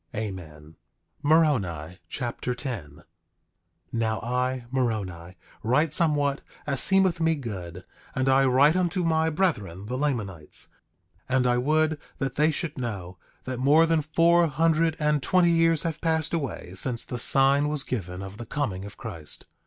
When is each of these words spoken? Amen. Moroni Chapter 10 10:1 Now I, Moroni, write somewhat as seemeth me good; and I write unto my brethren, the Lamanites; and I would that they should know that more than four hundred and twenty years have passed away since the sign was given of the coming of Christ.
Amen. 0.15 0.77
Moroni 1.21 1.99
Chapter 2.09 2.55
10 2.55 3.03
10:1 3.03 3.03
Now 3.93 4.19
I, 4.21 4.65
Moroni, 4.71 5.35
write 5.61 5.93
somewhat 5.93 6.41
as 6.65 6.81
seemeth 6.81 7.19
me 7.19 7.35
good; 7.35 7.83
and 8.15 8.27
I 8.27 8.45
write 8.45 8.75
unto 8.75 9.03
my 9.03 9.29
brethren, 9.29 9.85
the 9.85 9.99
Lamanites; 9.99 10.69
and 11.29 11.45
I 11.45 11.59
would 11.59 11.99
that 12.17 12.33
they 12.33 12.49
should 12.49 12.79
know 12.79 13.19
that 13.43 13.59
more 13.59 13.85
than 13.85 14.01
four 14.01 14.47
hundred 14.47 14.95
and 14.99 15.21
twenty 15.21 15.51
years 15.51 15.83
have 15.83 16.01
passed 16.01 16.33
away 16.33 16.71
since 16.73 17.03
the 17.05 17.19
sign 17.19 17.69
was 17.69 17.83
given 17.83 18.23
of 18.23 18.37
the 18.37 18.45
coming 18.47 18.85
of 18.85 18.97
Christ. 18.97 19.45